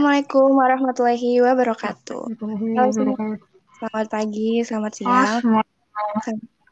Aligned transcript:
Assalamualaikum 0.00 0.52
warahmatullahi 0.52 1.42
wabarakatuh. 1.42 2.22
Selamat 3.80 4.06
pagi, 4.12 4.62
selamat 4.62 4.92
siang, 4.94 5.40
selamat 5.42 5.66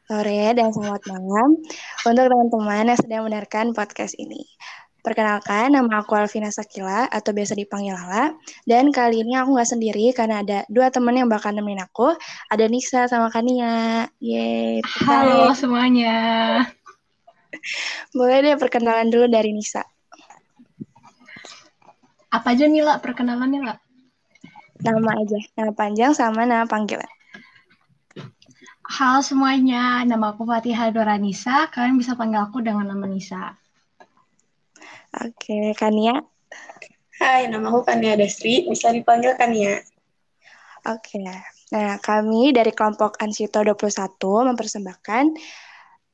sore, 0.09 0.57
dan 0.57 0.73
selamat 0.73 1.05
malam 1.13 1.61
untuk 2.09 2.25
teman-teman 2.33 2.89
yang 2.89 2.97
sedang 2.97 3.23
mendengarkan 3.29 3.77
podcast 3.77 4.17
ini. 4.17 4.41
Perkenalkan, 5.05 5.77
nama 5.77 6.01
aku 6.01 6.17
Alvina 6.17 6.49
Sakila 6.49 7.13
atau 7.13 7.37
biasa 7.37 7.53
dipanggil 7.53 7.93
Lala. 7.93 8.33
Dan 8.65 8.89
kali 8.89 9.21
ini 9.21 9.37
aku 9.37 9.53
nggak 9.53 9.69
sendiri 9.69 10.09
karena 10.17 10.41
ada 10.41 10.65
dua 10.73 10.89
teman 10.89 11.13
yang 11.13 11.29
bakal 11.29 11.53
nemenin 11.53 11.85
aku. 11.85 12.17
Ada 12.49 12.73
Nisa 12.73 13.05
sama 13.05 13.29
Kania. 13.29 14.09
Yeay. 14.17 14.81
Halo 15.05 15.53
semuanya. 15.53 16.17
Boleh 18.17 18.49
deh 18.49 18.57
perkenalan 18.57 19.13
dulu 19.13 19.29
dari 19.29 19.53
Nisa. 19.53 19.85
Apa 22.33 22.57
aja 22.57 22.65
nih, 22.65 22.81
La, 22.81 22.97
perkenalannya, 22.97 23.61
La? 23.61 23.77
Nama 24.81 25.11
aja, 25.21 25.37
nama 25.53 25.73
panjang 25.77 26.17
sama 26.17 26.49
nama 26.49 26.65
panggilan. 26.65 27.18
Halo 28.89 29.21
semuanya, 29.21 30.01
nama 30.09 30.33
aku 30.33 30.49
Fatihah 30.49 30.89
Doranisa. 30.89 31.69
Kalian 31.69 32.01
bisa 32.01 32.17
panggil 32.17 32.41
aku 32.41 32.65
dengan 32.65 32.89
nama 32.89 33.05
Nisa. 33.05 33.53
Oke, 35.13 35.77
Kania. 35.77 36.25
Hai, 37.21 37.53
nama 37.53 37.69
aku 37.69 37.85
Kania 37.85 38.17
Desri, 38.17 38.65
bisa 38.65 38.89
dipanggil 38.89 39.37
Kania. 39.37 39.85
Oke, 40.89 41.21
nah 41.21 42.01
kami 42.01 42.57
dari 42.57 42.73
kelompok 42.73 43.21
Ansito 43.21 43.61
21 43.61 44.57
mempersembahkan 44.57 45.25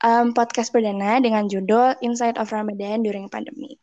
um, 0.02 0.34
podcast 0.34 0.74
perdana 0.74 1.22
dengan 1.22 1.46
judul 1.46 1.94
Inside 2.02 2.42
of 2.42 2.50
Ramadan 2.50 3.06
During 3.06 3.30
Pandemic. 3.30 3.78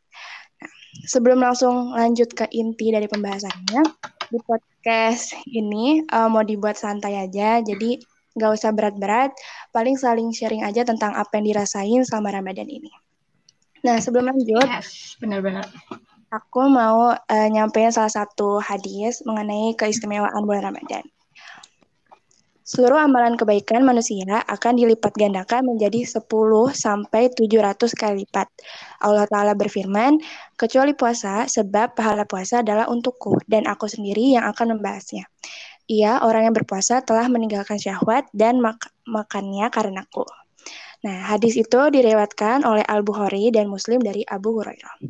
Nah, 0.59 0.73
sebelum 1.07 1.39
langsung 1.39 1.95
lanjut 1.95 2.35
ke 2.35 2.43
inti 2.51 2.91
dari 2.91 3.07
pembahasannya, 3.07 3.87
di 4.35 4.39
podcast 4.43 5.31
ini 5.47 6.03
uh, 6.11 6.27
mau 6.27 6.43
dibuat 6.43 6.75
santai 6.75 7.23
aja, 7.23 7.63
jadi 7.63 8.10
nggak 8.35 8.51
usah 8.55 8.71
berat-berat, 8.71 9.31
paling 9.75 9.99
saling 9.99 10.31
sharing 10.31 10.63
aja 10.63 10.87
tentang 10.87 11.11
apa 11.15 11.39
yang 11.39 11.51
dirasain 11.51 12.01
selama 12.07 12.39
Ramadan 12.39 12.67
ini. 12.67 12.91
Nah, 13.81 13.97
sebelum 13.97 14.29
lanjut, 14.29 14.61
Yes, 14.63 15.17
benar-benar. 15.17 15.65
aku 16.29 16.61
mau 16.69 17.17
uh, 17.17 17.47
nyampein 17.49 17.89
salah 17.89 18.13
satu 18.13 18.61
hadis 18.61 19.25
mengenai 19.25 19.73
keistimewaan 19.75 20.45
bulan 20.45 20.69
Ramadan. 20.69 21.03
Seluruh 22.71 23.03
amalan 23.03 23.35
kebaikan 23.35 23.83
manusia 23.83 24.47
akan 24.47 24.79
dilipat 24.79 25.11
gandakan 25.19 25.67
menjadi 25.75 26.07
10 26.07 26.23
sampai 26.71 27.27
700 27.27 27.91
kali 27.91 28.23
lipat. 28.23 28.47
Allah 29.03 29.27
Ta'ala 29.27 29.59
berfirman, 29.59 30.15
kecuali 30.55 30.95
puasa, 30.95 31.51
sebab 31.51 31.99
pahala 31.99 32.23
puasa 32.23 32.63
adalah 32.63 32.87
untukku, 32.87 33.43
dan 33.51 33.67
aku 33.67 33.91
sendiri 33.91 34.39
yang 34.39 34.47
akan 34.47 34.79
membahasnya. 34.79 35.27
Ia, 35.91 36.23
orang 36.23 36.47
yang 36.47 36.55
berpuasa, 36.55 37.03
telah 37.03 37.27
meninggalkan 37.27 37.75
syahwat 37.75 38.31
dan 38.31 38.63
mak 38.63 38.87
makannya 39.03 39.67
karenaku. 39.67 40.23
Nah, 41.03 41.35
hadis 41.35 41.59
itu 41.59 41.79
direwatkan 41.91 42.63
oleh 42.63 42.85
Al-Bukhari 42.87 43.51
dan 43.51 43.67
Muslim 43.67 43.99
dari 43.99 44.23
Abu 44.23 44.55
Hurairah. 44.55 45.03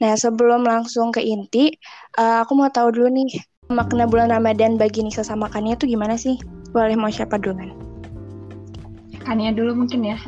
Nah, 0.00 0.16
sebelum 0.16 0.64
langsung 0.64 1.12
ke 1.12 1.20
inti, 1.20 1.68
uh, 2.16 2.40
aku 2.40 2.56
mau 2.56 2.72
tahu 2.72 2.96
dulu 2.96 3.12
nih, 3.12 3.44
makna 3.68 4.08
bulan 4.08 4.32
Ramadan 4.32 4.80
bagi 4.80 5.04
Nisa 5.04 5.20
sama 5.20 5.52
Kania 5.52 5.76
tuh 5.76 5.90
gimana 5.90 6.16
sih? 6.16 6.40
Boleh 6.72 6.96
mau 6.96 7.12
siapa 7.12 7.36
duluan? 7.36 7.76
Kania 9.20 9.52
dulu 9.52 9.84
mungkin 9.84 10.16
ya. 10.16 10.18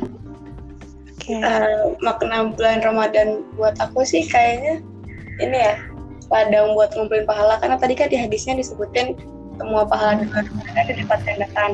Oke. 1.15 1.41
Uh, 1.41 1.97
makna 2.05 2.53
bulan 2.53 2.85
Ramadan 2.85 3.41
buat 3.57 3.73
aku 3.81 4.05
sih 4.05 4.21
kayaknya 4.29 4.85
ini 5.41 5.57
ya, 5.57 5.75
ladang 6.35 6.75
buat 6.75 6.91
ngumpulin 6.91 7.23
pahala. 7.23 7.55
Karena 7.63 7.79
tadi 7.79 7.95
kan 7.95 8.11
di 8.11 8.19
hadisnya 8.19 8.59
disebutin 8.59 9.15
semua 9.55 9.87
pahala 9.87 10.19
di 10.19 10.27
bulan 10.27 10.45
Ramadan 10.51 10.75
ada 10.75 10.91
di 10.91 11.03
gandakan. 11.07 11.71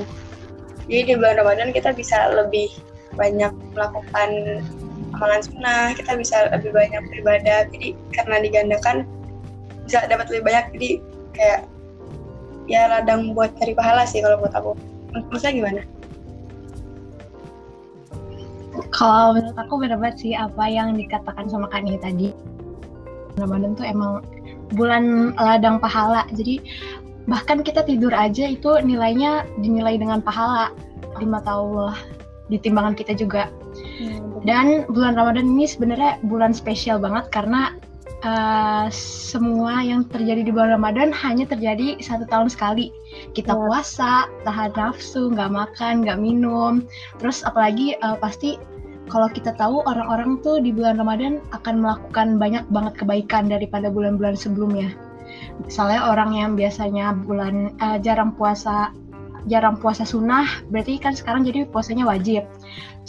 Jadi 0.85 1.01
di 1.09 1.13
bulan 1.17 1.35
Ramadan 1.41 1.69
kita 1.73 1.89
bisa 1.97 2.17
lebih 2.29 2.69
banyak 3.17 3.51
melakukan 3.73 4.29
amalan 5.17 5.41
sunnah, 5.43 5.91
kita 5.97 6.13
bisa 6.15 6.47
lebih 6.53 6.71
banyak 6.71 7.01
beribadah. 7.09 7.65
Jadi 7.73 7.97
karena 8.13 8.35
digandakan 8.45 8.97
bisa 9.89 10.05
dapat 10.05 10.29
lebih 10.29 10.43
banyak. 10.45 10.65
Jadi 10.77 10.89
kayak 11.33 11.61
ya 12.69 12.87
ladang 12.87 13.33
buat 13.33 13.51
cari 13.57 13.73
pahala 13.73 14.05
sih 14.05 14.21
kalau 14.21 14.37
buat 14.39 14.53
aku. 14.53 14.77
Maksudnya 15.33 15.53
gimana? 15.57 15.81
Kalau 18.91 19.35
menurut 19.35 19.57
aku 19.57 19.73
benar 19.81 19.97
banget 19.99 20.17
sih 20.23 20.33
apa 20.35 20.67
yang 20.67 20.95
dikatakan 20.95 21.49
sama 21.51 21.67
Kania 21.67 21.99
tadi. 21.99 22.31
Ramadan 23.39 23.75
tuh 23.75 23.87
emang 23.87 24.23
bulan 24.75 25.35
ladang 25.35 25.77
pahala. 25.77 26.25
Jadi 26.35 26.61
bahkan 27.29 27.61
kita 27.61 27.85
tidur 27.85 28.11
aja 28.11 28.49
itu 28.49 28.81
nilainya 28.81 29.45
dinilai 29.61 29.95
dengan 30.01 30.19
pahala 30.19 30.73
di 31.21 31.25
mata 31.29 31.53
Allah 31.53 31.95
di 32.51 32.57
timbangan 32.59 32.97
kita 32.97 33.15
juga. 33.15 33.47
Dan 34.43 34.89
bulan 34.89 35.15
Ramadan 35.15 35.47
ini 35.47 35.69
sebenarnya 35.69 36.19
bulan 36.25 36.51
spesial 36.51 36.97
banget 36.97 37.29
karena 37.29 37.77
uh, 38.25 38.89
semua 38.91 39.85
yang 39.85 40.03
terjadi 40.09 40.41
di 40.43 40.51
bulan 40.51 40.81
Ramadan 40.81 41.13
hanya 41.13 41.45
terjadi 41.45 42.01
satu 42.01 42.25
tahun 42.27 42.49
sekali. 42.49 42.89
Kita 43.37 43.53
Ya. 43.53 43.57
puasa, 43.57 44.13
tahan 44.43 44.73
nafsu, 44.73 45.29
nggak 45.31 45.51
makan, 45.53 45.93
nggak 46.03 46.19
minum. 46.19 46.83
Terus 47.21 47.45
apalagi 47.45 47.95
uh, 48.01 48.17
pasti 48.17 48.57
kalau 49.11 49.27
kita 49.27 49.51
tahu 49.59 49.83
orang-orang 49.83 50.39
tuh 50.39 50.63
di 50.63 50.71
bulan 50.71 50.95
Ramadan 50.95 51.43
akan 51.51 51.83
melakukan 51.83 52.39
banyak 52.39 52.63
banget 52.71 52.93
kebaikan 52.95 53.51
daripada 53.51 53.91
bulan-bulan 53.91 54.39
sebelumnya. 54.39 54.95
Misalnya 55.67 56.07
orang 56.07 56.31
yang 56.31 56.51
biasanya 56.55 57.11
bulan 57.27 57.75
uh, 57.83 57.99
jarang 57.99 58.31
puasa 58.39 58.95
jarang 59.49 59.73
puasa 59.73 60.05
sunnah 60.05 60.45
berarti 60.69 61.01
kan 61.01 61.17
sekarang 61.17 61.43
jadi 61.43 61.67
puasanya 61.67 62.07
wajib. 62.07 62.47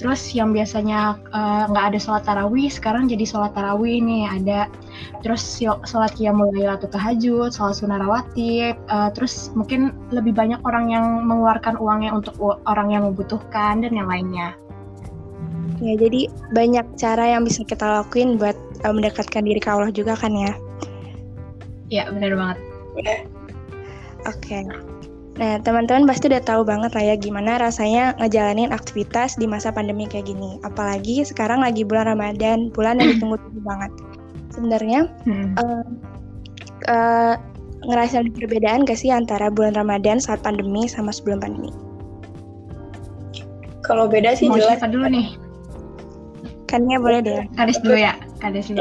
Terus 0.00 0.32
yang 0.32 0.56
biasanya 0.56 1.20
uh, 1.30 1.68
nggak 1.70 1.84
ada 1.92 1.98
sholat 2.00 2.24
tarawih 2.24 2.72
sekarang 2.72 3.06
jadi 3.06 3.22
sholat 3.22 3.52
tarawih 3.52 4.00
nih 4.02 4.26
ada. 4.26 4.66
Terus 5.22 5.60
sholat 5.62 6.10
qiyamul 6.18 6.50
lail 6.56 6.72
atau 6.72 6.88
tahajud 6.88 7.52
sholat 7.52 7.78
sunnah 7.78 8.00
rawatib 8.00 8.74
uh, 8.91 9.12
terus 9.14 9.54
mungkin 9.54 9.94
lebih 10.10 10.34
banyak 10.34 10.58
orang 10.66 10.91
yang 10.91 11.22
mengeluarkan 11.28 11.78
uangnya 11.78 12.10
untuk 12.16 12.34
orang 12.66 12.91
yang 12.91 13.06
membutuhkan 13.06 13.84
dan 13.84 13.92
yang 13.92 14.08
lainnya 14.08 14.56
Ya, 15.82 15.98
jadi 15.98 16.31
banyak 16.54 16.87
cara 16.94 17.34
yang 17.34 17.43
bisa 17.43 17.66
kita 17.66 17.82
lakuin 17.82 18.38
buat 18.38 18.54
uh, 18.87 18.94
mendekatkan 18.94 19.43
diri 19.43 19.59
ke 19.59 19.66
Allah 19.66 19.91
juga 19.91 20.15
kan 20.15 20.31
ya. 20.31 20.54
ya 21.91 22.06
benar 22.15 22.38
banget. 22.38 22.59
Oke. 24.31 24.62
Nah, 25.42 25.59
teman-teman 25.59 26.06
pasti 26.06 26.31
udah 26.31 26.44
tahu 26.44 26.62
banget 26.62 26.94
lah 26.94 27.03
ya 27.03 27.15
gimana 27.19 27.59
rasanya 27.59 28.15
ngejalanin 28.22 28.71
aktivitas 28.71 29.34
di 29.34 29.50
masa 29.50 29.75
pandemi 29.75 30.06
kayak 30.06 30.31
gini. 30.31 30.62
Apalagi 30.62 31.26
sekarang 31.26 31.66
lagi 31.66 31.82
bulan 31.82 32.15
Ramadan, 32.15 32.71
bulan 32.71 33.03
yang 33.03 33.19
ditunggu-tunggu 33.19 33.60
banget. 33.75 33.91
Sebenarnya 34.54 35.10
Hmm. 35.26 35.56
eh 35.59 35.84
eh, 36.87 37.34
ngerasain 37.91 38.31
perbedaan 38.31 38.87
gak 38.87 39.03
sih 39.03 39.10
antara 39.10 39.50
bulan 39.50 39.75
Ramadan 39.75 40.22
saat 40.22 40.38
pandemi 40.47 40.87
sama 40.87 41.10
sebelum 41.10 41.42
pandemi? 41.42 41.75
Kalau 43.82 44.06
beda 44.06 44.38
sih 44.38 44.47
mau 44.47 44.62
jelas 44.62 44.78
dulu 44.87 45.10
nih 45.10 45.41
Kan 46.72 46.88
ya 46.88 46.97
boleh 46.97 47.21
deh. 47.21 47.44
Kades 47.53 47.77
dulu 47.84 48.01
ya 48.01 48.16
Kades 48.41 48.72
dulu 48.72 48.80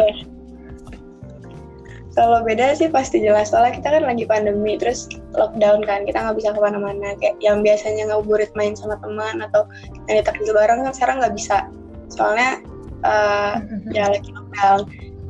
Kalau 2.11 2.43
beda 2.43 2.75
sih 2.75 2.91
pasti 2.91 3.23
jelas 3.23 3.51
soalnya 3.51 3.79
kita 3.79 3.87
kan 3.87 4.03
lagi 4.03 4.27
pandemi 4.27 4.75
terus 4.75 5.07
lockdown 5.31 5.79
kan 5.83 6.03
kita 6.03 6.19
nggak 6.19 6.35
bisa 6.39 6.51
ke 6.51 6.59
mana-mana 6.59 7.15
kayak 7.19 7.39
yang 7.39 7.63
biasanya 7.63 8.11
ngabuburit 8.11 8.51
main 8.51 8.75
sama 8.75 8.99
teman 8.99 9.39
atau 9.39 9.63
yang 10.11 10.19
ditakdir 10.19 10.51
bareng 10.51 10.83
kan 10.83 10.91
sekarang 10.91 11.23
nggak 11.23 11.35
bisa 11.39 11.71
soalnya 12.11 12.59
eh, 13.07 13.53
ya 13.95 14.11
lagi 14.11 14.27
lockdown. 14.27 14.81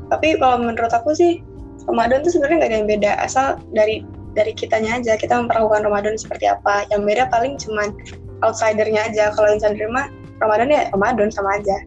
Tapi 0.09 0.27
kalau 0.41 0.57
menurut 0.57 0.89
aku 0.89 1.13
sih 1.13 1.45
Ramadan 1.85 2.25
tuh 2.25 2.33
sebenarnya 2.33 2.57
nggak 2.65 2.69
ada 2.69 2.77
yang 2.77 2.89
beda 2.89 3.11
asal 3.21 3.47
dari 3.77 4.01
dari 4.33 4.55
kitanya 4.55 4.97
aja 4.97 5.19
kita 5.19 5.37
memperlakukan 5.37 5.85
Ramadan 5.85 6.17
seperti 6.17 6.49
apa. 6.49 6.89
Yang 6.89 7.01
beda 7.13 7.23
paling 7.29 7.61
cuman 7.61 7.93
outsidernya 8.41 9.05
aja. 9.05 9.29
Kalau 9.37 9.53
insider 9.53 9.85
mah 9.93 10.09
Ramadan 10.41 10.73
ya 10.73 10.89
Ramadan 10.89 11.29
sama 11.29 11.61
aja. 11.61 11.77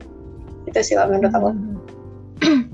Itu 0.65 0.79
sih 0.81 0.95
kalau 0.97 1.13
menurut 1.13 1.33
aku. 1.33 1.51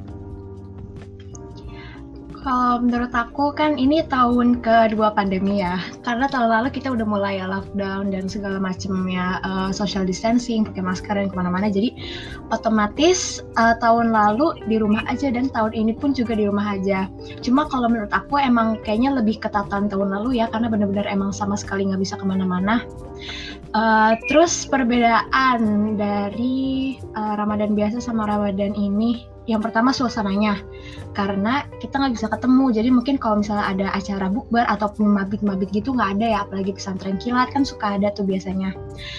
kalau 2.40 2.80
menurut 2.80 3.12
aku 3.12 3.52
kan 3.52 3.76
ini 3.76 4.00
tahun 4.08 4.64
kedua 4.64 5.12
pandemi 5.12 5.60
ya. 5.60 5.76
Karena 6.00 6.24
tahun 6.26 6.48
lalu 6.48 6.68
kita 6.72 6.88
udah 6.92 7.06
mulai 7.06 7.38
ya 7.40 7.46
lockdown 7.46 8.08
dan 8.12 8.26
segala 8.26 8.56
macamnya 8.56 9.40
uh, 9.44 9.68
social 9.68 10.08
distancing, 10.08 10.64
pakai 10.64 10.80
masker 10.80 11.12
dan 11.12 11.28
ke 11.28 11.36
mana-mana. 11.36 11.68
Jadi 11.68 12.00
otomatis 12.48 13.44
uh, 13.60 13.76
tahun 13.78 14.12
lalu 14.12 14.56
di 14.66 14.80
rumah 14.80 15.04
aja 15.06 15.28
dan 15.28 15.52
tahun 15.52 15.76
ini 15.76 15.92
pun 15.96 16.16
juga 16.16 16.32
di 16.32 16.48
rumah 16.48 16.80
aja. 16.80 17.12
Cuma 17.44 17.68
kalau 17.68 17.92
menurut 17.92 18.12
aku 18.12 18.40
emang 18.40 18.80
kayaknya 18.82 19.20
lebih 19.20 19.40
ketatan 19.40 19.92
tahun 19.92 20.08
lalu 20.08 20.40
ya 20.40 20.48
karena 20.48 20.72
benar-benar 20.72 21.04
emang 21.08 21.36
sama 21.36 21.60
sekali 21.60 21.88
nggak 21.88 22.00
bisa 22.00 22.16
ke 22.16 22.24
mana-mana. 22.24 22.80
Uh, 23.70 24.18
terus 24.26 24.66
perbedaan 24.66 25.94
dari 25.94 26.98
uh, 27.14 27.38
Ramadan 27.38 27.78
biasa 27.78 28.02
sama 28.02 28.26
Ramadan 28.26 28.74
ini 28.74 29.30
yang 29.50 29.58
pertama 29.58 29.90
suasananya 29.90 30.62
karena 31.18 31.66
kita 31.82 31.98
nggak 31.98 32.14
bisa 32.14 32.30
ketemu 32.30 32.64
jadi 32.70 32.88
mungkin 32.94 33.18
kalau 33.18 33.42
misalnya 33.42 33.66
ada 33.66 33.86
acara 33.90 34.30
bukber 34.30 34.62
ataupun 34.70 35.10
mabit-mabit 35.10 35.74
gitu 35.74 35.90
nggak 35.90 36.22
ada 36.22 36.26
ya 36.30 36.38
apalagi 36.46 36.70
pesantren 36.70 37.18
kilat 37.18 37.50
kan 37.50 37.66
suka 37.66 37.98
ada 37.98 38.14
tuh 38.14 38.22
biasanya 38.22 38.70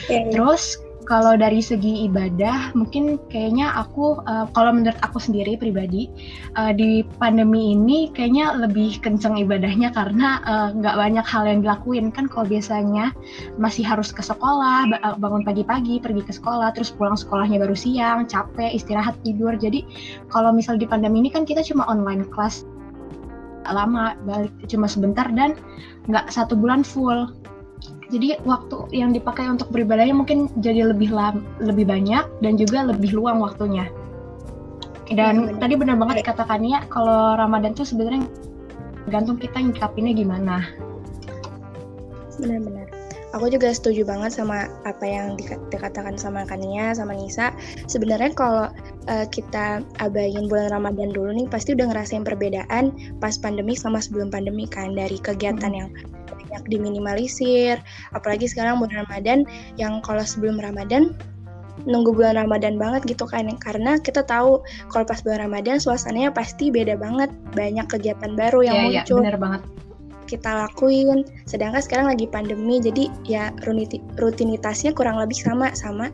yeah. 0.08 0.24
Iya. 0.24 0.32
terus 0.32 0.80
kalau 1.06 1.34
dari 1.36 1.60
segi 1.60 2.06
ibadah 2.08 2.74
mungkin 2.78 3.18
kayaknya 3.30 3.74
aku 3.74 4.22
uh, 4.26 4.46
kalau 4.54 4.72
menurut 4.74 4.98
aku 5.02 5.18
sendiri 5.18 5.58
pribadi 5.58 6.08
uh, 6.56 6.72
di 6.72 7.02
pandemi 7.18 7.74
ini 7.74 8.10
kayaknya 8.14 8.56
lebih 8.58 9.02
kenceng 9.02 9.38
ibadahnya 9.38 9.94
karena 9.94 10.42
eh, 10.46 10.70
nggak 10.78 10.96
uh, 10.96 11.00
banyak 11.00 11.26
hal 11.26 11.44
yang 11.48 11.60
dilakuin. 11.66 12.14
Kan 12.14 12.30
kalau 12.30 12.48
biasanya 12.48 13.14
masih 13.58 13.86
harus 13.86 14.14
ke 14.14 14.22
sekolah 14.22 14.88
bangun 15.18 15.44
pagi-pagi 15.46 16.00
pergi 16.02 16.22
ke 16.26 16.34
sekolah 16.34 16.74
terus 16.74 16.94
pulang 16.94 17.18
sekolahnya 17.18 17.62
baru 17.62 17.76
siang 17.76 18.30
capek 18.30 18.74
istirahat 18.74 19.18
tidur. 19.26 19.58
Jadi 19.58 19.86
kalau 20.30 20.54
misal 20.54 20.78
di 20.78 20.86
pandemi 20.86 21.22
ini 21.24 21.30
kan 21.34 21.44
kita 21.44 21.66
cuma 21.66 21.88
online 21.90 22.28
kelas 22.30 22.66
lama 23.70 24.18
balik 24.26 24.50
cuma 24.66 24.90
sebentar 24.90 25.30
dan 25.38 25.54
nggak 26.10 26.34
satu 26.34 26.58
bulan 26.58 26.82
full 26.82 27.30
jadi 28.12 28.44
waktu 28.44 28.92
yang 28.92 29.16
dipakai 29.16 29.48
untuk 29.48 29.72
beribadahnya 29.72 30.12
mungkin 30.12 30.52
jadi 30.60 30.92
lebih 30.92 31.16
lam, 31.16 31.48
lebih 31.64 31.88
banyak 31.88 32.28
dan 32.44 32.54
juga 32.60 32.84
lebih 32.84 33.16
luang 33.16 33.40
waktunya. 33.40 33.88
Dan 35.12 35.48
ya, 35.48 35.56
tadi 35.60 35.80
benar 35.80 35.96
banget 35.96 36.28
dikatakannya 36.28 36.92
kalau 36.92 37.40
Ramadan 37.40 37.72
tuh 37.72 37.88
sebenarnya 37.88 38.28
gantung 39.08 39.40
kita 39.40 39.60
ngikapinnya 39.60 40.14
gimana. 40.16 40.68
Benar-benar. 42.36 42.92
Aku 43.32 43.48
juga 43.48 43.72
setuju 43.72 44.04
banget 44.04 44.36
sama 44.36 44.68
apa 44.84 45.08
yang 45.08 45.40
dikatakan 45.72 46.20
sama 46.20 46.44
Kania, 46.44 46.92
sama 46.92 47.16
Nisa. 47.16 47.56
Sebenarnya 47.88 48.36
kalau 48.36 48.68
uh, 49.08 49.26
kita 49.32 49.80
abain 50.04 50.52
bulan 50.52 50.68
Ramadan 50.68 51.16
dulu 51.16 51.32
nih, 51.32 51.48
pasti 51.48 51.72
udah 51.72 51.96
ngerasain 51.96 52.28
perbedaan 52.28 52.92
pas 53.24 53.40
pandemi 53.40 53.72
sama 53.80 54.04
sebelum 54.04 54.28
pandemi 54.28 54.68
kan 54.68 54.92
dari 55.00 55.16
kegiatan 55.16 55.72
hmm. 55.72 55.80
yang 55.80 55.90
banyak 56.52 56.68
diminimalisir. 56.68 57.80
Apalagi 58.12 58.52
sekarang 58.52 58.84
bulan 58.84 59.08
Ramadan 59.08 59.48
yang 59.80 60.04
kalau 60.04 60.20
sebelum 60.28 60.60
Ramadan 60.60 61.16
nunggu 61.88 62.12
bulan 62.12 62.36
Ramadan 62.36 62.76
banget 62.76 63.08
gitu 63.08 63.24
kan. 63.24 63.48
Karena 63.64 63.96
kita 64.04 64.28
tahu 64.28 64.60
kalau 64.92 65.08
pas 65.08 65.24
bulan 65.24 65.48
Ramadan 65.48 65.80
suasananya 65.80 66.36
pasti 66.36 66.68
beda 66.68 67.00
banget. 67.00 67.32
Banyak 67.56 67.88
kegiatan 67.88 68.36
baru 68.36 68.68
yang 68.68 68.76
yeah, 68.76 69.08
muncul. 69.08 69.24
yeah, 69.24 69.32
bener 69.32 69.38
banget. 69.40 69.62
Kita 70.28 70.50
lakuin. 70.68 71.24
Sedangkan 71.48 71.80
sekarang 71.80 72.12
lagi 72.12 72.28
pandemi 72.28 72.84
jadi 72.84 73.08
ya 73.24 73.56
rutinitasnya 74.20 74.92
kurang 74.92 75.24
lebih 75.24 75.40
sama 75.40 75.72
sama 75.72 76.12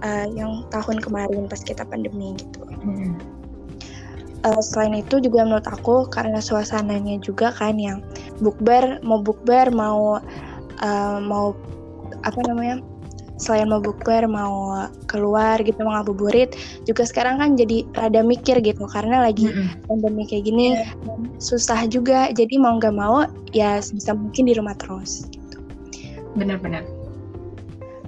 uh, 0.00 0.26
yang 0.32 0.64
tahun 0.72 1.04
kemarin 1.04 1.44
pas 1.52 1.60
kita 1.60 1.84
pandemi 1.84 2.32
gitu. 2.40 2.64
Hmm 2.80 3.35
uh, 4.46 4.62
selain 4.62 5.02
itu 5.02 5.18
juga 5.18 5.42
menurut 5.42 5.66
aku 5.66 6.06
karena 6.06 6.38
suasananya 6.38 7.18
juga 7.18 7.50
kan 7.50 7.76
yang 7.76 8.00
bukber 8.38 9.02
mau 9.02 9.18
bukber 9.18 9.74
mau 9.74 10.22
uh, 10.80 11.18
mau 11.18 11.58
apa 12.22 12.40
namanya 12.46 12.78
selain 13.36 13.68
mau 13.68 13.84
bukber 13.84 14.24
mau 14.24 14.88
keluar 15.12 15.60
gitu 15.60 15.76
mau 15.84 16.00
ngabuburit 16.00 16.56
juga 16.88 17.04
sekarang 17.04 17.36
kan 17.36 17.52
jadi 17.52 17.84
rada 17.92 18.24
mikir 18.24 18.64
gitu 18.64 18.88
karena 18.88 19.28
lagi 19.28 19.52
mm-hmm. 19.52 19.84
pandemi 19.92 20.24
kayak 20.24 20.48
gini 20.48 20.66
yeah. 20.72 20.88
susah 21.36 21.84
juga 21.84 22.32
jadi 22.32 22.56
mau 22.56 22.80
nggak 22.80 22.96
mau 22.96 23.28
ya 23.52 23.76
sebisa 23.84 24.16
mungkin 24.16 24.48
di 24.48 24.56
rumah 24.56 24.72
terus 24.80 25.28
gitu. 25.28 25.60
benar-benar 26.32 26.80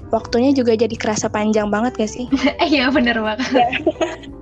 waktunya 0.08 0.56
juga 0.56 0.72
jadi 0.72 0.96
kerasa 0.96 1.28
panjang 1.28 1.68
banget 1.68 1.92
gak 2.00 2.08
sih 2.08 2.24
iya 2.72 2.88
benar 2.88 3.20
banget 3.20 3.52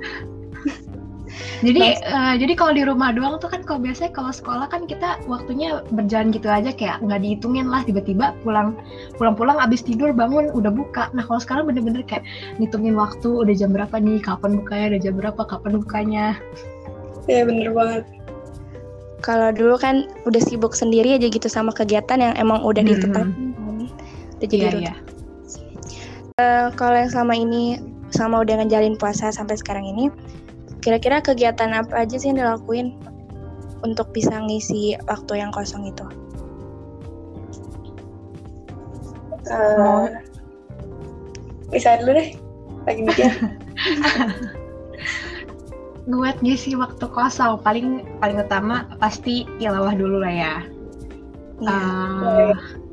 iya. 1.60 1.66
jadi 1.72 1.82
uh, 2.10 2.34
jadi 2.36 2.52
kalau 2.58 2.72
di 2.74 2.82
rumah 2.84 3.10
doang 3.12 3.40
tuh 3.40 3.48
kan 3.48 3.62
kalau 3.64 3.80
biasanya 3.80 4.12
kalau 4.12 4.32
sekolah 4.32 4.66
kan 4.68 4.84
kita 4.84 5.20
waktunya 5.30 5.80
berjalan 5.94 6.32
gitu 6.34 6.48
aja 6.50 6.70
kayak 6.72 7.00
nggak 7.00 7.20
dihitungin 7.22 7.68
lah 7.68 7.84
tiba-tiba 7.84 8.36
pulang 8.44 8.76
pulang-pulang 9.16 9.56
abis 9.60 9.84
tidur 9.84 10.12
bangun 10.12 10.52
udah 10.52 10.72
buka 10.72 11.08
nah 11.16 11.24
kalau 11.24 11.40
sekarang 11.40 11.64
bener-bener 11.68 12.02
kayak 12.04 12.24
ngitungin 12.60 12.96
waktu 12.96 13.28
udah 13.28 13.54
jam 13.56 13.70
berapa 13.72 13.96
nih 13.96 14.18
kapan 14.20 14.58
bukanya 14.60 14.86
udah 14.96 15.00
jam 15.00 15.14
berapa 15.16 15.42
kapan 15.46 15.72
bukanya 15.80 16.26
ya 17.30 17.42
bener 17.46 17.70
banget 17.72 18.04
kalau 19.24 19.50
dulu 19.50 19.74
kan 19.80 20.06
udah 20.28 20.42
sibuk 20.44 20.76
sendiri 20.76 21.16
aja 21.16 21.26
gitu 21.26 21.48
sama 21.48 21.72
kegiatan 21.72 22.20
yang 22.20 22.34
emang 22.36 22.62
udah 22.62 22.84
hmm. 22.84 22.90
ditetapkan 22.92 23.28
kan 23.32 23.46
udah 24.36 24.48
jadi 24.48 24.56
yeah, 24.60 24.92
yeah. 24.92 24.98
Uh, 26.36 26.68
kalau 26.76 27.00
yang 27.00 27.08
selama 27.08 27.32
ini 27.32 27.80
sama 28.12 28.44
udah 28.44 28.60
ngejalin 28.60 28.94
puasa 29.00 29.32
sampai 29.32 29.56
sekarang 29.56 29.88
ini 29.88 30.12
Kira-kira 30.86 31.18
kegiatan 31.18 31.74
apa 31.74 32.06
aja 32.06 32.14
sih 32.14 32.30
yang 32.30 32.38
dilakuin 32.38 32.94
untuk 33.82 34.14
bisa 34.14 34.38
ngisi 34.38 34.94
waktu 35.10 35.42
yang 35.42 35.50
kosong 35.50 35.90
itu? 35.90 36.06
Uh, 39.50 40.06
bisa 41.74 41.98
dulu 41.98 42.22
deh, 42.22 42.38
lagi 42.86 43.02
mikir. 43.02 43.34
Buat 46.06 46.38
ngisi 46.38 46.78
waktu 46.78 47.02
kosong 47.10 47.58
paling 47.66 48.06
paling 48.22 48.38
utama 48.38 48.86
pasti 49.02 49.42
tilawah 49.58 49.90
dulu 49.90 50.22
lah 50.22 50.30
ya. 50.30 50.54
Yeah. 51.58 52.54
Uh, 52.54 52.85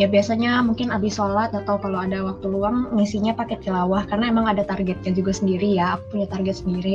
ya 0.00 0.08
biasanya 0.08 0.64
mungkin 0.64 0.88
abis 0.88 1.20
sholat 1.20 1.52
atau 1.52 1.76
kalau 1.76 2.00
ada 2.00 2.24
waktu 2.24 2.48
luang 2.48 2.88
ngisinya 2.96 3.36
pakai 3.36 3.60
tilawah 3.60 4.08
karena 4.08 4.32
emang 4.32 4.48
ada 4.48 4.64
targetnya 4.64 5.12
juga 5.12 5.36
sendiri 5.36 5.76
ya 5.76 6.00
aku 6.00 6.16
punya 6.16 6.26
target 6.32 6.56
sendiri. 6.64 6.94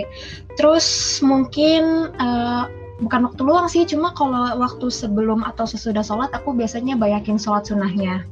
Terus 0.58 0.86
mungkin 1.22 2.10
uh, 2.18 2.66
bukan 2.98 3.30
waktu 3.30 3.42
luang 3.46 3.68
sih 3.70 3.86
cuma 3.86 4.18
kalau 4.18 4.58
waktu 4.58 4.90
sebelum 4.90 5.46
atau 5.46 5.70
sesudah 5.70 6.02
sholat 6.02 6.34
aku 6.34 6.58
biasanya 6.58 6.98
banyakin 6.98 7.38
sholat 7.38 7.70
sunnahnya. 7.70 8.26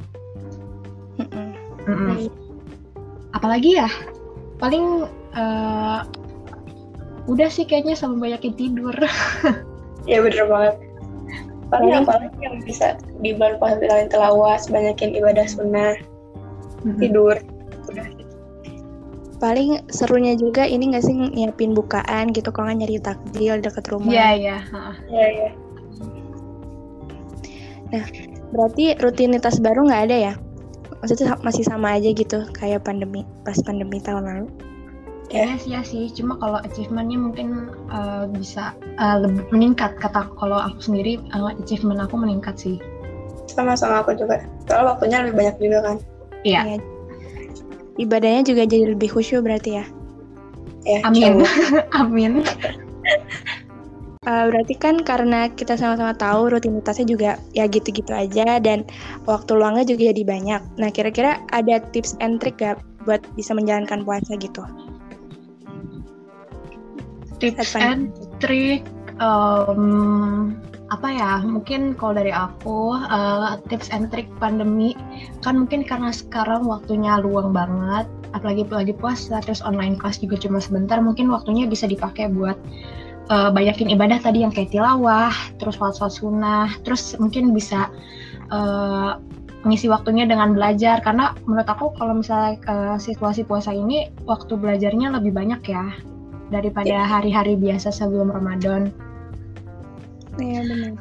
Mm 1.21 1.27
-mm. 1.29 1.47
Mm 1.85 1.95
-mm. 1.95 2.17
apalagi 3.37 3.77
ya 3.77 3.87
paling 4.57 5.05
uh, 5.37 6.01
udah 7.29 7.49
sih 7.53 7.69
kayaknya 7.69 7.93
sama 7.93 8.17
banyakin 8.17 8.53
tidur. 8.57 8.95
Ya 10.05 10.21
bener 10.21 10.45
banget 10.45 10.84
paling 11.73 11.93
apa 11.93 12.11
lagi 12.21 12.39
yang 12.41 12.61
bisa 12.61 12.97
di 13.21 13.33
bulan 13.33 13.57
puasa 13.57 13.81
bilangin 13.81 14.09
telawas 14.13 14.69
banyakin 14.69 15.17
ibadah 15.17 15.47
sunnah 15.49 15.97
hmm. 16.85 16.99
tidur. 17.01 17.35
Udah 17.89 18.05
paling 19.35 19.83
serunya 19.91 20.33
juga 20.33 20.63
ini 20.63 20.95
nggak 20.95 21.03
sih 21.03 21.13
nyiapin 21.13 21.75
bukaan 21.75 22.31
gitu 22.31 22.49
kalau 22.49 22.71
nggak 22.71 22.79
nyari 22.81 22.97
takjil 23.03 23.59
deket 23.59 23.85
rumah. 23.91 24.11
Iya 24.11 24.29
iya 24.35 24.57
iya 25.11 25.25
iya. 25.27 25.49
Nah 27.91 28.05
berarti 28.55 28.95
rutinitas 28.97 29.59
baru 29.59 29.85
nggak 29.85 30.03
ada 30.09 30.17
ya? 30.31 30.33
Maksudnya 31.03 31.37
masih 31.45 31.61
sama 31.67 31.93
aja 31.93 32.09
gitu 32.09 32.47
kayak 32.55 32.87
pandemi 32.87 33.27
pas 33.45 33.59
pandemi 33.61 34.01
tahun 34.01 34.25
lalu 34.25 34.47
ya. 35.31 35.55
Sih 35.57 35.71
ya 35.73 35.81
sih. 35.81 36.09
Cuma 36.13 36.37
kalau 36.37 36.59
achievementnya 36.61 37.17
mungkin 37.17 37.71
uh, 37.89 38.29
bisa 38.29 38.75
uh, 38.99 39.17
lebih 39.21 39.45
meningkat. 39.49 39.97
Kata 39.97 40.29
kalau 40.37 40.59
aku 40.59 40.91
sendiri 40.91 41.21
uh, 41.33 41.53
achievement 41.55 42.03
aku 42.03 42.15
meningkat 42.19 42.55
sih. 42.57 42.77
Sama-sama 43.49 44.03
aku 44.03 44.17
juga. 44.17 44.43
Soalnya 44.67 44.85
waktunya 44.95 45.17
lebih 45.25 45.35
banyak 45.37 45.55
juga 45.61 45.79
kan? 45.81 45.97
Iya. 46.45 46.61
Ya. 46.75 46.77
ibadahnya 47.95 48.43
juga 48.43 48.67
jadi 48.67 48.91
lebih 48.91 49.07
khusyuk 49.07 49.47
berarti 49.47 49.79
ya? 49.79 49.85
Ya 50.83 50.99
amin. 51.07 51.47
amin. 52.03 52.43
Uh, 54.25 54.49
berarti 54.49 54.73
kan 54.73 55.05
karena 55.05 55.53
kita 55.53 55.77
sama-sama 55.77 56.11
tahu 56.17 56.49
rutinitasnya 56.49 57.05
juga 57.05 57.31
ya 57.53 57.69
gitu-gitu 57.69 58.09
aja 58.09 58.57
dan 58.57 58.81
waktu 59.29 59.53
luangnya 59.53 59.85
juga 59.85 60.09
jadi 60.09 60.23
banyak. 60.25 60.61
Nah, 60.81 60.89
kira-kira 60.89 61.39
ada 61.53 61.77
tips 61.93 62.17
and 62.25 62.41
trick 62.41 62.57
gak 62.57 62.81
buat 63.05 63.21
bisa 63.37 63.53
menjalankan 63.53 64.01
puasa 64.01 64.33
gitu? 64.41 64.65
Tips 67.39 67.75
and 67.75 68.11
trick 68.39 68.85
um, 69.19 70.55
apa 70.93 71.07
ya 71.09 71.31
mungkin 71.41 71.97
kalau 71.97 72.13
dari 72.13 72.29
aku 72.29 72.93
uh, 72.93 73.57
tips 73.67 73.89
and 73.89 74.13
trick 74.13 74.29
pandemi 74.37 74.93
kan 75.41 75.65
mungkin 75.65 75.81
karena 75.81 76.13
sekarang 76.13 76.69
waktunya 76.69 77.17
luang 77.19 77.51
banget 77.51 78.05
apalagi 78.37 78.67
lagi 78.69 78.93
puasa 78.93 79.41
terus 79.41 79.65
online 79.65 79.97
class 79.97 80.21
juga 80.21 80.37
cuma 80.37 80.61
sebentar 80.61 81.01
mungkin 81.01 81.31
waktunya 81.31 81.65
bisa 81.65 81.89
dipakai 81.89 82.29
buat 82.29 82.59
uh, 83.29 83.49
banyakin 83.49 83.89
ibadah 83.93 84.21
tadi 84.21 84.45
yang 84.45 84.53
kayak 84.53 84.73
tilawah, 84.73 85.33
terus 85.57 85.77
sholat 85.79 85.97
sunnah, 86.13 86.69
terus 86.85 87.17
mungkin 87.17 87.55
bisa 87.55 87.89
uh, 88.53 89.17
mengisi 89.65 89.89
waktunya 89.89 90.29
dengan 90.29 90.53
belajar 90.53 91.01
karena 91.01 91.33
menurut 91.49 91.65
aku 91.65 91.89
kalau 91.97 92.21
misalnya 92.21 92.61
uh, 92.69 92.97
situasi 93.01 93.41
puasa 93.41 93.73
ini 93.73 94.13
waktu 94.29 94.53
belajarnya 94.53 95.09
lebih 95.17 95.33
banyak 95.33 95.61
ya 95.65 95.89
daripada 96.53 96.89
iya. 96.89 97.05
hari-hari 97.05 97.57
biasa 97.57 97.89
sebelum 97.89 98.29
Ramadan. 98.33 98.93
Iya 100.37 100.61
benar. 100.67 100.93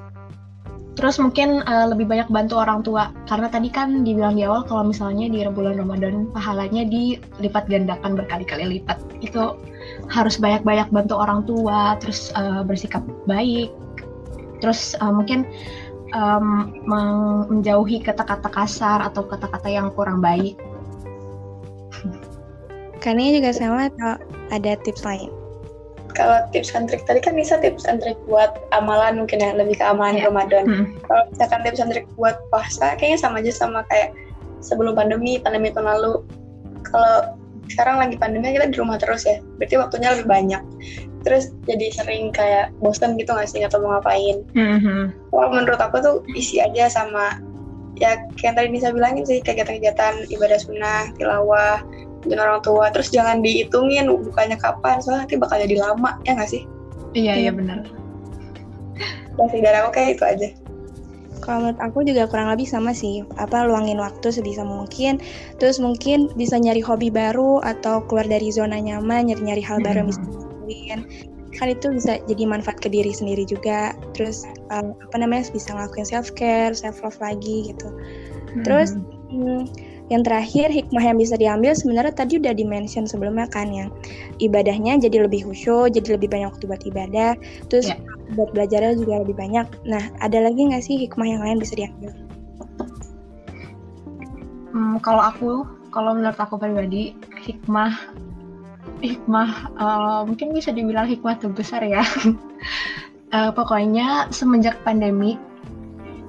Terus 0.95 1.19
mungkin 1.19 1.59
uh, 1.67 1.91
lebih 1.91 2.07
banyak 2.07 2.31
bantu 2.31 2.55
orang 2.63 2.87
tua 2.87 3.11
karena 3.27 3.51
tadi 3.51 3.67
kan 3.67 4.07
dibilang 4.07 4.39
di 4.39 4.47
awal 4.47 4.63
kalau 4.63 4.87
misalnya 4.87 5.27
di 5.27 5.43
bulan 5.43 5.75
Ramadan 5.75 6.31
pahalanya 6.31 6.87
dilipat 6.87 7.67
gandakan 7.67 8.15
berkali-kali 8.15 8.79
lipat. 8.79 9.03
Itu 9.19 9.59
harus 10.07 10.39
banyak-banyak 10.39 10.95
bantu 10.95 11.19
orang 11.19 11.43
tua, 11.51 11.99
terus 11.99 12.31
uh, 12.39 12.63
bersikap 12.63 13.03
baik. 13.27 13.75
Terus 14.63 14.95
uh, 15.03 15.11
mungkin 15.11 15.51
um, 16.15 16.71
menjauhi 17.51 17.99
kata-kata 18.01 18.49
kasar 18.49 19.03
atau 19.03 19.27
kata-kata 19.27 19.67
yang 19.67 19.91
kurang 19.93 20.23
baik. 20.23 20.55
Kania 23.03 23.37
juga 23.37 23.51
sama 23.53 23.91
ada 24.53 24.77
tips 24.83 25.05
lain? 25.07 25.31
Kalau 26.15 26.47
tips 26.55 26.71
and 26.79 26.87
trick 26.87 27.03
tadi 27.11 27.19
kan 27.19 27.35
bisa 27.35 27.59
tips 27.59 27.91
and 27.91 27.99
trick 27.99 28.19
buat 28.31 28.55
amalan 28.71 29.25
mungkin 29.25 29.43
ya 29.43 29.51
lebih 29.55 29.83
ke 29.83 29.85
amalan 29.85 30.21
yeah. 30.21 30.31
Ramadan. 30.31 30.65
Hmm. 30.67 30.87
Kalau 31.07 31.23
misalkan 31.31 31.61
tips 31.67 31.81
and 31.83 31.91
trick 31.91 32.07
buat 32.15 32.39
puasa 32.53 32.95
kayaknya 33.01 33.19
sama 33.19 33.43
aja 33.43 33.53
sama 33.53 33.81
kayak 33.91 34.15
sebelum 34.63 34.95
pandemi, 34.95 35.43
pandemi 35.43 35.75
tahun 35.75 35.91
lalu. 35.99 36.23
Kalau 36.87 37.35
sekarang 37.67 37.97
lagi 37.99 38.15
pandemi 38.21 38.55
kita 38.55 38.71
di 38.71 38.77
rumah 38.79 39.01
terus 39.01 39.27
ya, 39.27 39.43
berarti 39.59 39.75
waktunya 39.81 40.13
lebih 40.15 40.29
banyak 40.29 40.63
terus 41.25 41.57
jadi 41.65 41.89
sering 41.91 42.31
kayak 42.31 42.71
bosan 42.79 43.17
gitu 43.17 43.33
nggak 43.33 43.49
sih 43.49 43.65
atau 43.65 43.81
mau 43.81 43.99
ngapain 43.99 44.45
mm-hmm. 44.53 45.33
Wah, 45.33 45.49
menurut 45.51 45.81
aku 45.81 45.97
tuh 45.99 46.17
isi 46.37 46.61
aja 46.61 46.87
sama 46.93 47.41
ya 47.97 48.21
kayak 48.37 48.45
yang 48.45 48.55
tadi 48.55 48.69
Nisa 48.71 48.93
bilangin 48.93 49.25
sih 49.25 49.41
kegiatan-kegiatan 49.41 50.29
ibadah 50.29 50.61
sunnah 50.61 51.11
tilawah 51.17 51.81
dan 52.29 52.39
orang 52.41 52.61
tua. 52.65 52.91
Terus 52.91 53.09
jangan 53.13 53.41
dihitungin 53.41 54.09
bukannya 54.09 54.59
kapan 54.59 55.01
soalnya 55.01 55.29
nanti 55.29 55.37
bakal 55.37 55.57
jadi 55.61 55.77
lama 55.81 56.19
ya 56.25 56.37
nggak 56.37 56.51
sih? 56.51 56.63
Iya 57.15 57.35
iya 57.49 57.51
benar. 57.55 57.87
Masih 59.39 59.61
dari 59.63 59.77
aku 59.83 59.91
kayak 59.95 60.11
itu 60.19 60.25
aja. 60.25 60.49
Kalau 61.43 61.61
menurut 61.61 61.81
aku 61.83 61.99
juga 62.09 62.25
kurang 62.25 62.49
lebih 62.49 62.65
sama 62.65 62.97
sih. 62.97 63.21
Apa 63.37 63.69
luangin 63.69 64.01
waktu 64.01 64.33
sebisa 64.33 64.65
mungkin. 64.65 65.21
Terus 65.61 65.77
mungkin 65.77 66.33
bisa 66.35 66.57
nyari 66.57 66.81
hobi 66.81 67.13
baru 67.13 67.61
atau 67.61 68.01
keluar 68.09 68.25
dari 68.25 68.49
zona 68.49 68.81
nyaman 68.81 69.29
nyari-nyari 69.29 69.61
hal 69.61 69.83
baru 69.85 70.05
hmm. 70.05 70.09
misalnya 70.09 70.33
ngelakuin 70.41 71.01
kan 71.55 71.71
itu 71.71 71.87
bisa 71.95 72.19
jadi 72.27 72.51
manfaat 72.51 72.83
ke 72.83 72.91
diri 72.91 73.15
sendiri 73.15 73.47
juga. 73.47 73.95
Terus 74.17 74.43
um, 74.75 74.97
apa 74.99 75.17
namanya 75.23 75.47
bisa 75.55 75.71
ngelakuin 75.71 76.07
self 76.09 76.35
care 76.35 76.75
self 76.75 76.99
love 77.07 77.19
lagi 77.23 77.71
gitu. 77.71 77.89
Hmm. 78.55 78.63
terus 78.63 78.95
hmm, 79.35 79.67
yang 80.13 80.21
terakhir 80.21 80.69
hikmah 80.69 81.01
yang 81.01 81.17
bisa 81.17 81.35
diambil 81.41 81.73
sebenarnya 81.73 82.13
tadi 82.13 82.37
udah 82.37 82.53
dimention 82.53 83.09
sebelumnya 83.09 83.49
kan 83.49 83.73
yang 83.73 83.89
ibadahnya 84.37 85.01
jadi 85.01 85.25
lebih 85.25 85.49
khusyuk 85.49 85.97
jadi 85.97 86.21
lebih 86.21 86.29
banyak 86.29 86.53
waktu 86.53 86.65
buat 86.69 86.83
ibadah 86.85 87.33
terus 87.73 87.89
yeah. 87.89 87.97
buat 88.37 88.53
belajarnya 88.53 89.01
juga 89.01 89.25
lebih 89.25 89.37
banyak 89.37 89.67
nah 89.89 90.03
ada 90.21 90.45
lagi 90.45 90.61
nggak 90.69 90.85
sih 90.85 91.01
hikmah 91.01 91.25
yang 91.25 91.41
lain 91.41 91.57
bisa 91.57 91.73
diambil 91.73 92.13
hmm, 94.77 95.01
kalau 95.01 95.23
aku 95.25 95.51
kalau 95.89 96.13
menurut 96.13 96.37
aku 96.37 96.61
pribadi 96.61 97.17
hikmah 97.41 97.97
hikmah 99.01 99.51
uh, 99.81 100.21
mungkin 100.29 100.53
bisa 100.53 100.73
dibilang 100.73 101.05
hikmah 101.05 101.37
terbesar 101.37 101.85
ya. 101.85 102.05
uh, 103.33 103.53
pokoknya 103.57 104.33
semenjak 104.33 104.81
pandemi 104.85 105.37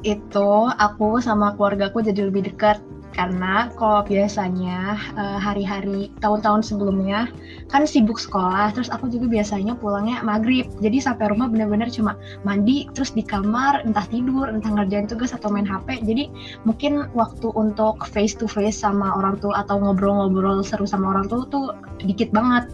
itu 0.06 0.52
aku 0.78 1.18
sama 1.18 1.58
keluargaku 1.58 2.06
jadi 2.06 2.30
lebih 2.30 2.54
dekat 2.54 2.78
karena 3.16 3.72
kalau 3.80 4.04
biasanya 4.04 5.00
uh, 5.16 5.40
hari-hari 5.40 6.12
tahun-tahun 6.20 6.68
sebelumnya 6.68 7.32
kan 7.72 7.88
sibuk 7.88 8.20
sekolah 8.20 8.76
terus 8.76 8.92
aku 8.92 9.08
juga 9.08 9.32
biasanya 9.32 9.74
pulangnya 9.80 10.20
maghrib. 10.22 10.68
Jadi 10.84 11.00
sampai 11.00 11.32
rumah 11.32 11.48
bener-bener 11.48 11.88
cuma 11.88 12.20
mandi 12.44 12.92
terus 12.92 13.16
di 13.16 13.24
kamar 13.24 13.88
entah 13.88 14.04
tidur 14.12 14.52
entah 14.52 14.68
ngerjain 14.68 15.08
tugas 15.08 15.32
atau 15.32 15.48
main 15.48 15.64
HP 15.64 16.04
jadi 16.04 16.28
mungkin 16.68 17.08
waktu 17.16 17.48
untuk 17.56 18.04
face 18.12 18.36
to 18.36 18.46
face 18.52 18.84
sama 18.84 19.16
orang 19.16 19.40
tua 19.40 19.64
atau 19.64 19.80
ngobrol-ngobrol 19.80 20.60
seru 20.62 20.84
sama 20.84 21.16
orang 21.16 21.32
tua 21.32 21.48
tuh 21.48 21.66
dikit 22.04 22.36
banget. 22.36 22.68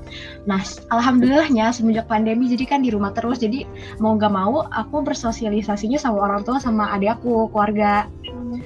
Nah 0.49 0.59
alhamdulillahnya 0.89 1.69
semenjak 1.69 2.09
pandemi 2.09 2.49
jadi 2.49 2.65
kan 2.65 2.81
di 2.81 2.89
rumah 2.89 3.13
terus. 3.13 3.37
Jadi 3.37 3.69
mau 4.01 4.17
nggak 4.17 4.33
mau 4.33 4.65
aku 4.73 5.05
bersosialisasinya 5.05 6.01
sama 6.01 6.25
orang 6.25 6.41
tua 6.41 6.57
sama 6.57 6.89
adik 6.97 7.21
aku 7.21 7.45
keluarga. 7.53 8.09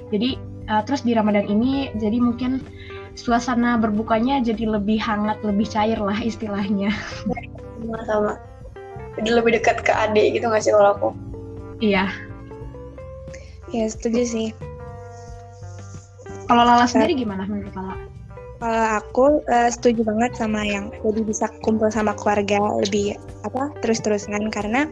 Jadi 0.10 0.55
uh, 0.70 0.82
terus 0.86 1.02
di 1.06 1.14
Ramadan 1.14 1.48
ini 1.50 1.92
jadi 1.98 2.18
mungkin 2.22 2.62
suasana 3.16 3.80
berbukanya 3.80 4.44
jadi 4.44 4.68
lebih 4.68 5.00
hangat, 5.00 5.40
lebih 5.42 5.66
cair 5.70 5.98
lah 5.98 6.20
istilahnya. 6.20 6.92
Sama-sama. 7.80 8.40
Jadi 9.16 9.30
lebih 9.32 9.56
dekat 9.56 9.80
ke 9.88 9.96
adik 9.96 10.36
gitu 10.36 10.52
nggak 10.52 10.64
sih 10.64 10.76
kalau 10.76 10.92
aku? 10.92 11.10
Iya. 11.80 12.12
Ya 13.72 13.86
setuju 13.88 14.24
sih. 14.28 14.48
Kalau 16.46 16.62
Lala 16.62 16.86
sendiri 16.86 17.18
gimana 17.18 17.48
menurut 17.48 17.74
Lala? 17.74 17.96
Kalau 18.56 18.86
aku 19.00 19.26
uh, 19.52 19.70
setuju 19.72 20.08
banget 20.08 20.36
sama 20.40 20.64
yang 20.64 20.92
jadi 21.04 21.22
bisa 21.24 21.46
kumpul 21.64 21.92
sama 21.92 22.16
keluarga 22.16 22.60
lebih 22.84 23.20
apa 23.44 23.72
terus-terusan 23.84 24.48
karena 24.52 24.88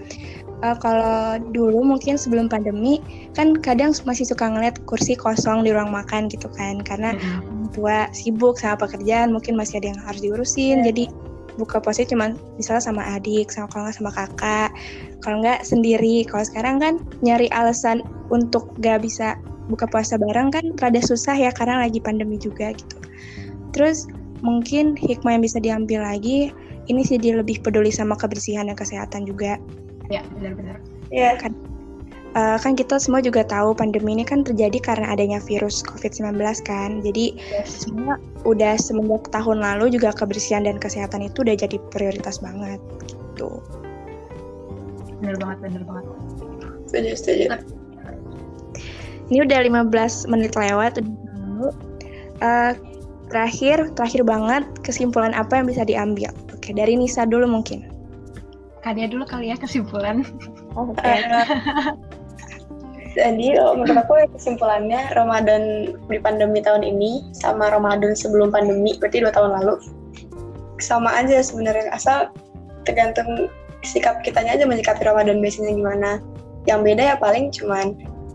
uh, 0.64 0.78
kalau 0.80 1.38
dulu 1.52 1.84
mungkin 1.84 2.16
sebelum 2.16 2.48
pandemi 2.48 3.04
kan 3.36 3.60
kadang 3.60 3.92
masih 4.08 4.24
suka 4.24 4.48
ngeliat 4.48 4.80
kursi 4.88 5.14
kosong 5.20 5.68
di 5.68 5.76
ruang 5.76 5.92
makan 5.92 6.32
gitu 6.32 6.48
kan. 6.56 6.80
Karena 6.82 7.14
mm-hmm. 7.14 7.76
tua 7.76 8.08
sibuk 8.16 8.56
sama 8.56 8.88
pekerjaan 8.88 9.36
mungkin 9.36 9.60
masih 9.60 9.84
ada 9.84 9.92
yang 9.92 10.02
harus 10.02 10.24
diurusin. 10.24 10.82
Yeah. 10.82 10.88
jadi 10.90 11.06
buka 11.54 11.78
puasa 11.78 12.02
cuma 12.10 12.34
misalnya 12.58 12.82
sama 12.82 13.06
adik 13.14 13.54
sama 13.54 13.70
kalau 13.70 13.86
nggak 13.86 13.98
sama 14.00 14.12
kakak. 14.16 14.70
Kalau 15.22 15.38
nggak 15.44 15.62
sendiri. 15.68 16.24
Kalau 16.26 16.48
sekarang 16.48 16.76
kan 16.80 16.94
nyari 17.22 17.52
alasan 17.52 18.02
untuk 18.32 18.72
gak 18.82 19.06
bisa 19.06 19.38
buka 19.70 19.88
puasa 19.88 20.20
bareng 20.20 20.52
kan 20.52 20.76
rada 20.82 21.00
susah 21.00 21.38
ya 21.38 21.52
karena 21.54 21.84
lagi 21.84 22.00
pandemi 22.02 22.40
juga 22.40 22.74
gitu. 22.74 22.98
Terus 23.76 24.10
mungkin 24.44 25.00
hikmah 25.00 25.40
yang 25.40 25.44
bisa 25.46 25.58
diambil 25.64 26.04
lagi 26.04 26.52
ini 26.92 27.02
sih 27.08 27.16
dia 27.16 27.40
lebih 27.40 27.64
peduli 27.64 27.88
sama 27.88 28.20
kebersihan 28.20 28.68
dan 28.68 28.76
kesehatan 28.76 29.24
juga 29.24 29.56
ya 30.14 30.22
benar-benar 30.38 30.78
ya 31.10 31.34
kan 31.42 31.58
uh, 32.34 32.58
kan 32.60 32.74
kita 32.74 32.98
semua 32.98 33.22
juga 33.22 33.46
tahu 33.46 33.74
pandemi 33.78 34.18
ini 34.18 34.26
kan 34.26 34.42
terjadi 34.42 34.78
karena 34.82 35.14
adanya 35.14 35.40
virus 35.42 35.86
COVID-19 35.86 36.38
kan. 36.66 37.02
Jadi 37.02 37.38
yes. 37.38 37.88
semua 37.88 38.18
udah 38.44 38.76
semenjak 38.78 39.30
tahun 39.32 39.62
lalu 39.62 39.94
juga 39.96 40.12
kebersihan 40.14 40.66
dan 40.66 40.78
kesehatan 40.82 41.26
itu 41.26 41.46
udah 41.46 41.56
jadi 41.58 41.78
prioritas 41.94 42.42
banget 42.42 42.82
gitu. 43.08 43.62
Bener 45.22 45.38
banget, 45.40 45.58
bener 45.64 45.82
banget. 45.88 46.06
Setuju, 46.90 47.12
setuju. 47.16 47.46
Ini 49.32 49.38
udah 49.48 49.60
15 49.88 50.30
menit 50.30 50.52
lewat. 50.54 51.00
Uh, 52.44 52.76
terakhir, 53.32 53.88
terakhir 53.96 54.22
banget 54.28 54.68
kesimpulan 54.84 55.32
apa 55.32 55.64
yang 55.64 55.66
bisa 55.72 55.88
diambil? 55.88 56.28
Oke, 56.52 56.76
dari 56.76 57.00
Nisa 57.00 57.24
dulu 57.24 57.48
mungkin. 57.48 57.93
Kadia 58.84 59.08
dulu 59.08 59.24
kali 59.24 59.50
ya 59.50 59.56
kesimpulan. 59.56 60.28
Oh, 60.76 60.92
Oke. 60.92 61.00
Okay. 61.00 61.24
Jadi 63.14 63.54
menurut 63.56 63.94
aku 63.94 64.14
ya 64.20 64.28
kesimpulannya 64.34 65.14
Ramadan 65.14 65.94
di 66.10 66.18
pandemi 66.18 66.60
tahun 66.66 66.82
ini 66.82 67.30
sama 67.32 67.70
Ramadan 67.70 68.18
sebelum 68.18 68.50
pandemi 68.50 68.98
berarti 68.98 69.22
dua 69.22 69.30
tahun 69.30 69.54
lalu 69.62 69.78
sama 70.82 71.14
aja 71.14 71.40
sebenarnya 71.46 71.94
asal 71.94 72.34
tergantung 72.90 73.48
sikap 73.86 74.20
kitanya 74.26 74.58
aja 74.58 74.66
menyikapi 74.66 75.06
Ramadan 75.06 75.40
biasanya 75.40 75.72
gimana. 75.78 76.12
Yang 76.66 76.80
beda 76.90 77.04
ya 77.14 77.16
paling 77.22 77.46
cuman 77.54 77.88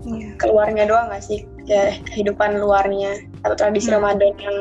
ya. 0.07 0.31
keluarnya 0.38 0.85
doang 0.87 1.11
gak 1.11 1.26
sih 1.26 1.45
ya 1.69 1.93
kehidupan 2.09 2.57
luarnya 2.57 3.19
atau 3.45 3.57
tradisi 3.59 3.90
hmm. 3.90 3.99
Ramadan 4.00 4.33
yang 4.40 4.57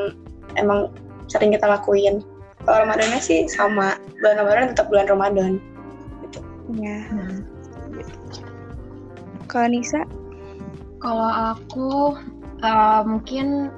emang 0.58 0.92
sering 1.30 1.54
kita 1.54 1.64
lakuin. 1.64 2.20
Kalau 2.66 2.84
Ramadannya 2.84 3.20
sih 3.22 3.46
sama 3.46 3.96
bulan 4.18 4.44
Ramadan 4.44 4.66
tetap 4.74 4.90
bulan 4.90 5.06
Ramadan. 5.06 5.62
Ya. 6.76 7.00
Hmm. 7.08 7.48
Kalau 9.48 9.68
Nisa? 9.72 10.04
Kalau 11.00 11.30
aku 11.56 12.18
uh, 12.60 13.02
mungkin 13.06 13.72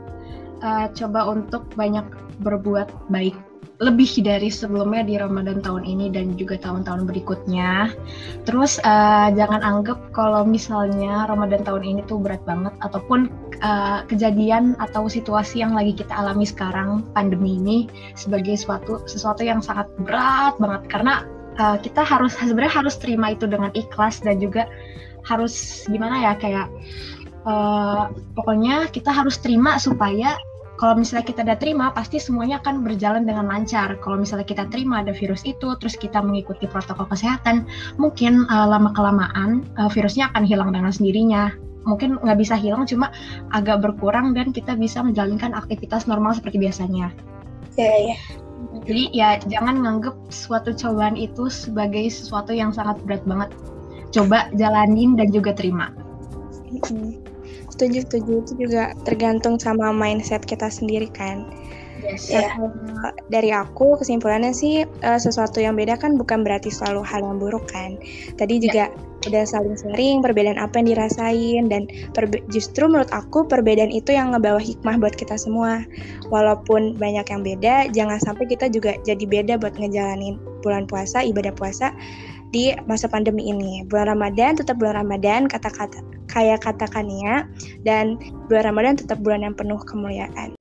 uh, 0.65 0.91
coba 0.91 1.31
untuk 1.31 1.69
banyak 1.79 2.05
berbuat 2.41 2.89
baik 3.13 3.37
lebih 3.81 4.21
dari 4.21 4.53
sebelumnya 4.53 5.01
di 5.09 5.17
Ramadan 5.17 5.65
tahun 5.65 5.89
ini 5.89 6.13
dan 6.13 6.37
juga 6.37 6.61
tahun-tahun 6.61 7.09
berikutnya. 7.09 7.89
Terus 8.45 8.77
uh, 8.85 9.33
jangan 9.33 9.65
anggap 9.65 9.97
kalau 10.13 10.45
misalnya 10.45 11.25
Ramadan 11.25 11.65
tahun 11.65 11.85
ini 11.89 12.01
tuh 12.05 12.21
berat 12.21 12.45
banget 12.45 12.77
ataupun 12.85 13.33
uh, 13.65 14.05
kejadian 14.05 14.77
atau 14.85 15.09
situasi 15.09 15.65
yang 15.65 15.73
lagi 15.73 15.97
kita 15.97 16.13
alami 16.13 16.45
sekarang 16.45 17.09
pandemi 17.17 17.57
ini 17.57 17.79
sebagai 18.21 18.53
suatu 18.61 19.01
sesuatu 19.09 19.41
yang 19.49 19.65
sangat 19.65 19.89
berat 20.05 20.61
banget 20.61 20.85
karena 20.93 21.25
uh, 21.59 21.77
kita 21.81 22.05
harus 22.05 22.37
sebenarnya 22.37 22.85
harus 22.85 22.95
terima 23.01 23.33
itu 23.35 23.49
dengan 23.49 23.73
ikhlas 23.73 24.23
dan 24.23 24.39
juga 24.39 24.69
harus 25.25 25.85
gimana 25.89 26.31
ya 26.31 26.33
kayak 26.37 26.69
uh, 27.45 28.13
pokoknya 28.37 28.89
kita 28.93 29.11
harus 29.11 29.41
terima 29.41 29.77
supaya 29.81 30.37
kalau 30.81 30.97
misalnya 30.97 31.29
kita 31.29 31.45
udah 31.45 31.59
terima 31.61 31.87
pasti 31.93 32.17
semuanya 32.17 32.57
akan 32.65 32.81
berjalan 32.81 33.29
dengan 33.29 33.45
lancar. 33.45 34.01
Kalau 34.01 34.17
misalnya 34.17 34.49
kita 34.49 34.65
terima 34.73 35.05
ada 35.05 35.13
virus 35.13 35.45
itu 35.45 35.77
terus 35.77 35.93
kita 35.93 36.25
mengikuti 36.25 36.65
protokol 36.65 37.05
kesehatan 37.05 37.69
mungkin 38.01 38.49
uh, 38.49 38.65
lama 38.65 38.97
kelamaan 38.97 39.69
uh, 39.77 39.93
virusnya 39.93 40.33
akan 40.33 40.49
hilang 40.49 40.73
dengan 40.73 40.89
sendirinya. 40.89 41.53
Mungkin 41.85 42.25
nggak 42.25 42.39
bisa 42.41 42.57
hilang 42.57 42.89
cuma 42.89 43.13
agak 43.53 43.85
berkurang 43.85 44.33
dan 44.33 44.57
kita 44.57 44.73
bisa 44.73 45.05
menjalankan 45.05 45.53
aktivitas 45.53 46.09
normal 46.09 46.33
seperti 46.33 46.57
biasanya. 46.57 47.13
Ya 47.77 48.17
ya. 48.17 48.17
Jadi 48.85 49.05
ya 49.13 49.29
jangan 49.49 49.81
nganggep 49.85 50.17
suatu 50.29 50.73
cobaan 50.77 51.17
itu 51.17 51.49
sebagai 51.49 52.09
sesuatu 52.13 52.53
yang 52.53 52.73
sangat 52.73 53.01
berat 53.05 53.25
banget. 53.25 53.51
Coba 54.11 54.51
jalanin 54.59 55.15
dan 55.15 55.31
juga 55.31 55.55
terima. 55.55 55.95
Setuju 57.71 57.99
setuju. 58.05 58.33
Itu 58.45 58.53
juga 58.59 58.93
tergantung 59.07 59.57
sama 59.57 59.95
mindset 59.95 60.45
kita 60.45 60.69
sendiri 60.69 61.09
kan? 61.09 61.49
Yes, 62.01 62.33
ya. 62.33 62.49
dari 63.29 63.53
aku 63.53 64.01
kesimpulannya 64.01 64.57
sih 64.57 64.89
uh, 65.05 65.21
sesuatu 65.21 65.61
yang 65.61 65.77
beda 65.77 66.01
kan 66.01 66.17
bukan 66.17 66.41
berarti 66.41 66.73
selalu 66.73 67.05
hal 67.05 67.21
yang 67.21 67.37
buruk 67.37 67.69
kan? 67.69 68.01
Tadi 68.41 68.57
ya. 68.57 68.63
juga 68.65 68.85
udah 69.29 69.45
saling 69.45 69.77
sharing 69.77 70.25
perbedaan 70.25 70.57
apa 70.57 70.81
yang 70.81 70.97
dirasain 70.97 71.69
dan 71.69 71.85
justru 72.49 72.89
menurut 72.89 73.11
aku 73.13 73.45
perbedaan 73.45 73.93
itu 73.93 74.17
yang 74.17 74.33
ngebawa 74.33 74.61
hikmah 74.61 74.97
buat 74.97 75.13
kita 75.13 75.37
semua 75.37 75.85
walaupun 76.33 76.97
banyak 76.97 77.27
yang 77.29 77.43
beda 77.45 77.75
jangan 77.93 78.17
sampai 78.23 78.49
kita 78.49 78.73
juga 78.73 78.97
jadi 79.05 79.25
beda 79.29 79.55
buat 79.61 79.77
ngejalanin 79.77 80.41
bulan 80.65 80.89
puasa 80.89 81.21
ibadah 81.21 81.53
puasa 81.53 81.93
di 82.51 82.75
masa 82.91 83.07
pandemi 83.07 83.47
ini. 83.51 83.87
Bulan 83.87 84.11
Ramadan 84.11 84.59
tetap 84.59 84.77
bulan 84.79 85.07
Ramadan, 85.07 85.47
kata-kata 85.47 86.03
kayak 86.31 86.63
katakannya, 86.63 87.47
dan 87.87 88.19
bulan 88.51 88.75
Ramadan 88.75 88.95
tetap 88.99 89.19
bulan 89.23 89.47
yang 89.47 89.55
penuh 89.55 89.79
kemuliaan. 89.83 90.55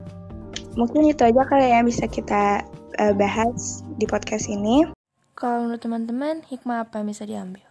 Mungkin 0.78 1.10
itu 1.10 1.26
aja 1.26 1.42
kali 1.46 1.70
yang 1.70 1.90
bisa 1.90 2.06
kita 2.06 2.62
uh, 3.02 3.14
bahas 3.18 3.82
di 3.98 4.06
podcast 4.06 4.48
ini. 4.50 4.86
Kalau 5.34 5.66
menurut 5.66 5.82
teman-teman, 5.82 6.46
hikmah 6.46 6.86
apa 6.86 7.02
yang 7.02 7.08
bisa 7.10 7.26
diambil? 7.26 7.69